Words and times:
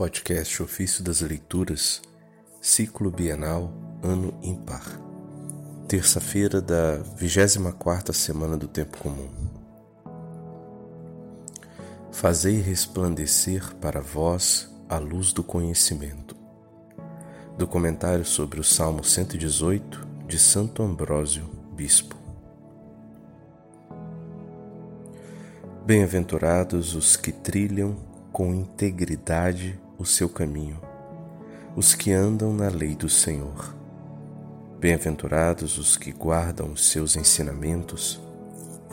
Podcast 0.00 0.62
Ofício 0.62 1.04
das 1.04 1.20
Leituras, 1.20 2.00
Ciclo 2.58 3.10
Bienal, 3.10 3.70
Ano 4.02 4.32
Ímpar. 4.42 4.98
Terça-feira 5.86 6.58
da 6.58 7.02
24ª 7.18 8.10
semana 8.14 8.56
do 8.56 8.66
Tempo 8.66 8.96
Comum. 8.96 9.28
Fazei 12.10 12.62
resplandecer 12.62 13.74
para 13.74 14.00
vós 14.00 14.74
a 14.88 14.96
luz 14.96 15.34
do 15.34 15.44
conhecimento. 15.44 16.34
Do 17.58 17.66
comentário 17.66 18.24
sobre 18.24 18.58
o 18.58 18.64
Salmo 18.64 19.04
118 19.04 20.08
de 20.26 20.38
Santo 20.38 20.82
Ambrósio, 20.82 21.44
Bispo. 21.74 22.16
Bem-aventurados 25.84 26.94
os 26.94 27.18
que 27.18 27.32
trilham 27.32 28.08
com 28.32 28.54
integridade 28.54 29.78
o 30.00 30.04
seu 30.06 30.30
caminho, 30.30 30.80
os 31.76 31.94
que 31.94 32.10
andam 32.10 32.54
na 32.54 32.68
lei 32.68 32.96
do 32.96 33.06
Senhor. 33.06 33.76
Bem-aventurados 34.80 35.76
os 35.76 35.98
que 35.98 36.10
guardam 36.10 36.72
os 36.72 36.86
seus 36.86 37.16
ensinamentos, 37.16 38.18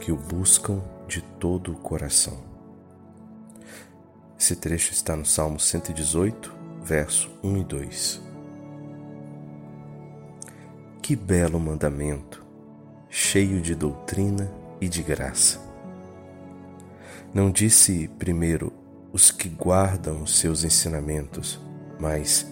que 0.02 0.12
o 0.12 0.18
buscam 0.18 0.82
de 1.08 1.22
todo 1.22 1.72
o 1.72 1.78
coração. 1.78 2.38
Esse 4.38 4.54
trecho 4.58 4.92
está 4.92 5.16
no 5.16 5.26
Salmo 5.26 5.58
118, 5.58 6.54
verso 6.84 7.32
1 7.42 7.58
e 7.58 7.64
2. 7.64 8.22
Que 11.02 11.16
belo 11.16 11.58
mandamento, 11.58 12.46
cheio 13.10 13.62
de 13.62 13.74
doutrina 13.74 14.52
e 14.82 14.90
de 14.90 15.02
graça. 15.02 15.62
Não 17.34 17.50
disse 17.50 18.10
primeiro 18.20 18.74
os 19.18 19.32
que 19.32 19.50
guardam 19.50 20.22
os 20.22 20.38
seus 20.38 20.64
ensinamentos, 20.64 21.60
mas 22.00 22.46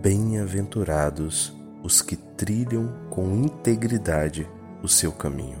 bem-aventurados 0.00 1.52
os 1.82 2.00
que 2.00 2.14
trilham 2.14 2.94
com 3.10 3.34
integridade 3.34 4.48
o 4.84 4.86
seu 4.86 5.10
caminho. 5.10 5.58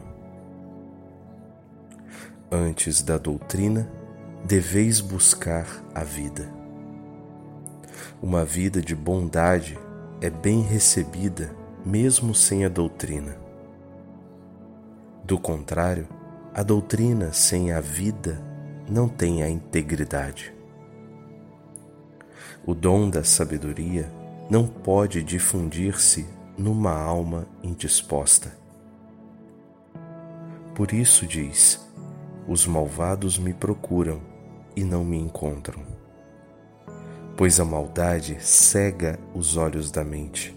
Antes 2.48 3.02
da 3.02 3.18
doutrina, 3.18 3.90
deveis 4.44 5.00
buscar 5.00 5.66
a 5.92 6.04
vida. 6.04 6.48
Uma 8.22 8.44
vida 8.44 8.80
de 8.80 8.94
bondade 8.94 9.76
é 10.20 10.30
bem 10.30 10.62
recebida 10.62 11.50
mesmo 11.84 12.36
sem 12.36 12.64
a 12.64 12.68
doutrina. 12.68 13.36
Do 15.24 15.40
contrário, 15.40 16.06
a 16.54 16.62
doutrina 16.62 17.32
sem 17.32 17.72
a 17.72 17.80
vida 17.80 18.48
não 18.90 19.08
tem 19.08 19.44
a 19.44 19.48
integridade. 19.48 20.52
O 22.66 22.74
dom 22.74 23.08
da 23.08 23.22
sabedoria 23.22 24.10
não 24.50 24.66
pode 24.66 25.22
difundir-se 25.22 26.26
numa 26.58 26.92
alma 26.92 27.46
indisposta. 27.62 28.52
Por 30.74 30.92
isso 30.92 31.24
diz: 31.24 31.80
os 32.48 32.66
malvados 32.66 33.38
me 33.38 33.54
procuram 33.54 34.20
e 34.74 34.82
não 34.82 35.04
me 35.04 35.18
encontram. 35.18 35.82
Pois 37.36 37.60
a 37.60 37.64
maldade 37.64 38.38
cega 38.40 39.18
os 39.32 39.56
olhos 39.56 39.90
da 39.90 40.04
mente, 40.04 40.54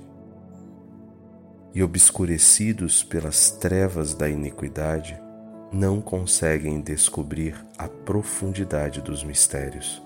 e 1.73 1.84
obscurecidos 1.84 3.03
pelas 3.03 3.52
trevas 3.52 4.14
da 4.14 4.28
iniquidade, 4.28 5.22
não 5.73 5.99
conseguem 5.99 6.79
descobrir 6.79 7.55
a 7.79 7.88
profundidade 7.88 9.02
dos 9.02 9.23
mistérios. 9.23 9.99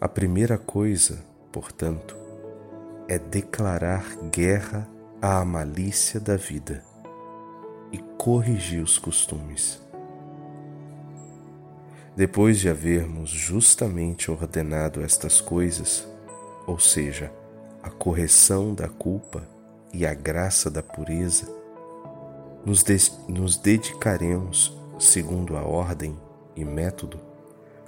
A 0.00 0.08
primeira 0.08 0.58
coisa, 0.58 1.24
portanto, 1.52 2.16
é 3.06 3.20
declarar 3.20 4.04
guerra 4.32 4.88
à 5.20 5.44
malícia 5.44 6.18
da 6.18 6.36
vida 6.36 6.82
e 7.92 7.98
corrigir 8.18 8.82
os 8.82 8.98
costumes. 8.98 9.80
Depois 12.16 12.58
de 12.58 12.68
havermos 12.68 13.30
justamente 13.30 14.28
ordenado 14.28 15.04
estas 15.04 15.40
coisas, 15.40 16.04
ou 16.66 16.80
seja, 16.80 17.32
a 17.80 17.90
correção 17.90 18.74
da 18.74 18.88
culpa 18.88 19.48
e 19.92 20.04
a 20.04 20.12
graça 20.12 20.68
da 20.68 20.82
pureza, 20.82 21.61
nos, 22.64 22.82
de 22.82 22.96
nos 23.28 23.56
dedicaremos, 23.56 24.76
segundo 24.98 25.56
a 25.56 25.62
ordem 25.62 26.16
e 26.54 26.64
método, 26.64 27.18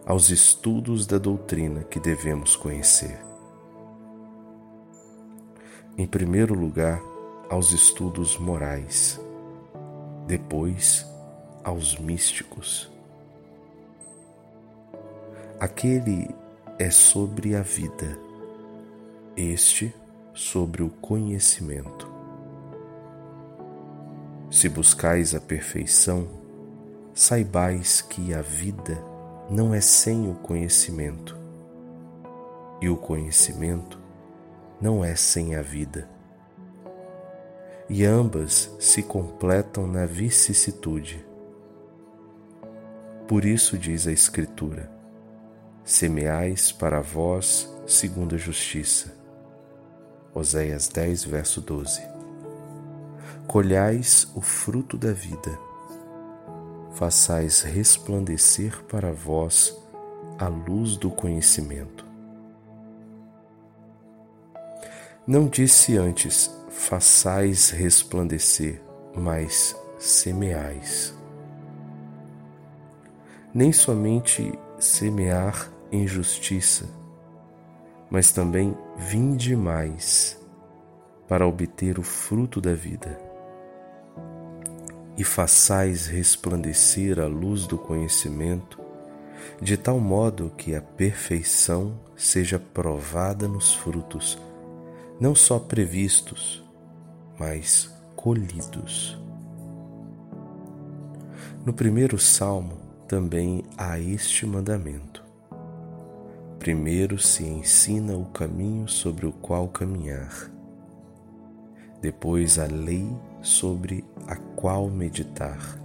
aos 0.07 0.31
estudos 0.31 1.07
da 1.07 1.19
doutrina 1.19 1.85
que 1.85 1.99
devemos 1.99 2.57
conhecer. 2.57 3.19
Em 5.97 6.07
primeiro 6.07 6.55
lugar, 6.55 7.01
aos 7.49 7.73
estudos 7.73 8.37
morais, 8.37 9.21
depois, 10.27 11.07
aos 11.63 11.97
místicos. 11.99 12.91
Aquele 15.61 16.29
é 16.79 16.91
sobre 16.91 17.55
a 17.55 17.63
vida, 17.63 18.19
este 19.37 19.95
sobre 20.35 20.83
o 20.83 20.91
conhecimento. 20.91 22.14
Se 24.55 24.69
buscais 24.69 25.35
a 25.35 25.41
perfeição, 25.41 26.29
saibais 27.13 28.01
que 28.01 28.33
a 28.33 28.41
vida 28.41 28.97
não 29.51 29.75
é 29.75 29.81
sem 29.81 30.31
o 30.31 30.35
conhecimento, 30.37 31.37
e 32.81 32.89
o 32.89 32.97
conhecimento 32.97 34.01
não 34.81 35.05
é 35.05 35.17
sem 35.17 35.57
a 35.57 35.61
vida. 35.61 36.09
E 37.89 38.05
ambas 38.05 38.71
se 38.79 39.03
completam 39.03 39.89
na 39.89 40.07
vicissitude. 40.07 41.27
Por 43.27 43.45
isso 43.45 43.77
diz 43.77 44.07
a 44.07 44.13
Escritura: 44.13 44.89
semeais 45.83 46.71
para 46.71 47.01
vós 47.01 47.69
segundo 47.89 48.37
a 48.37 48.39
justiça. 48.39 49.13
Oséias 50.33 50.87
10, 50.87 51.25
verso 51.25 51.61
12 51.61 52.14
colhais 53.47 54.31
o 54.35 54.41
fruto 54.41 54.97
da 54.97 55.13
vida, 55.13 55.59
façais 56.93 57.63
resplandecer 57.63 58.83
para 58.85 59.13
vós 59.13 59.77
a 60.39 60.49
luz 60.49 60.97
do 60.97 61.11
conhecimento. 61.11 62.05
Não 65.27 65.47
disse 65.47 65.97
antes, 65.97 66.51
façais 66.69 67.71
resplandecer, 67.71 68.83
mas 69.15 69.75
semeais. 69.99 71.15
Nem 73.55 73.73
somente 73.73 74.53
semear 74.79 75.73
em 75.91 76.07
justiça, 76.07 76.87
mas 78.11 78.33
também 78.33 78.77
vinde 78.97 79.57
mais 79.57 80.44
para 81.29 81.47
obter 81.47 81.99
o 81.99 82.03
fruto 82.03 82.61
da 82.61 82.75
vida 82.75 83.19
e 85.17 85.23
façais 85.23 86.07
resplandecer 86.07 87.21
a 87.21 87.27
luz 87.27 87.67
do 87.67 87.79
conhecimento, 87.79 88.81
de 89.61 89.77
tal 89.77 90.01
modo 90.01 90.53
que 90.57 90.75
a 90.75 90.83
perfeição 90.83 91.99
seja 92.17 92.59
provada 92.59 93.47
nos 93.47 93.75
frutos, 93.75 94.39
não 95.21 95.35
só 95.35 95.59
previstos, 95.59 96.65
mas 97.39 97.91
colhidos. 98.17 99.19
No 101.65 101.73
primeiro 101.73 102.19
salmo 102.19 102.79
também 103.07 103.63
há 103.77 103.99
este 103.99 104.45
mandamento. 104.47 105.23
Primeiro 106.59 107.19
se 107.19 107.45
ensina 107.45 108.17
o 108.17 108.25
caminho 108.27 108.89
sobre 108.89 109.27
o 109.27 109.33
qual 109.33 109.69
caminhar, 109.69 110.51
depois 112.05 112.59
a 112.59 112.67
lei 112.67 113.09
sobre 113.41 114.05
a 114.27 114.37
qual 114.37 114.91
meditar. 114.91 115.79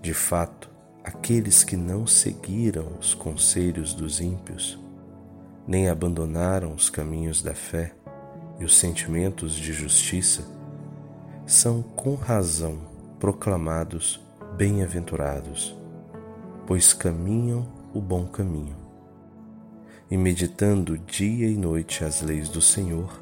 De 0.00 0.14
fato, 0.14 0.70
aqueles 1.02 1.64
que 1.64 1.76
não 1.76 2.06
seguiram 2.06 2.92
os 3.00 3.12
conselhos 3.12 3.92
dos 3.92 4.20
ímpios, 4.20 4.78
nem 5.66 5.88
abandonaram 5.88 6.72
os 6.72 6.88
caminhos 6.88 7.42
da 7.42 7.56
fé 7.56 7.92
e 8.60 8.64
os 8.64 8.78
sentimentos 8.78 9.52
de 9.52 9.72
justiça, 9.72 10.44
são 11.44 11.82
com 11.82 12.14
razão 12.14 12.78
proclamados 13.18 14.20
bem-aventurados, 14.56 15.76
pois 16.68 16.92
caminham 16.92 17.66
o 17.92 18.00
bom 18.00 18.28
caminho. 18.28 18.76
E 20.08 20.16
meditando 20.16 20.96
dia 20.96 21.48
e 21.48 21.56
noite 21.56 22.04
as 22.04 22.22
leis 22.22 22.48
do 22.48 22.62
Senhor, 22.62 23.21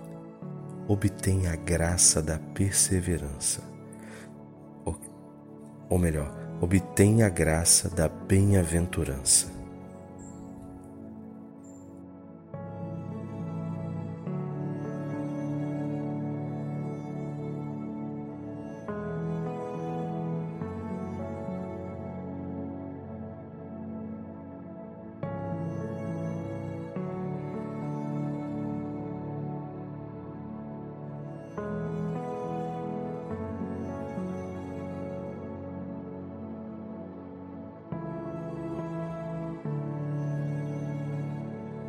obtém 0.92 1.46
a 1.46 1.54
graça 1.54 2.20
da 2.20 2.36
perseverança. 2.36 3.62
Ou, 4.84 4.98
ou 5.88 5.98
melhor, 6.00 6.36
obtém 6.60 7.22
a 7.22 7.28
graça 7.28 7.88
da 7.88 8.08
bem-aventurança. 8.08 9.59